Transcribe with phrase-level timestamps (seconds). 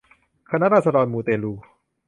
[0.51, 1.53] คณะราษฎรมูเตลู